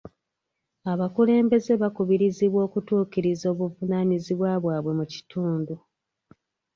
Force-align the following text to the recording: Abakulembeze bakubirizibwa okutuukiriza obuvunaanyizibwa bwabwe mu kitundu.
Abakulembeze 0.91 1.73
bakubirizibwa 1.81 2.59
okutuukiriza 2.67 3.45
obuvunaanyizibwa 3.53 4.49
bwabwe 4.63 4.91
mu 4.99 5.05
kitundu. 5.13 5.73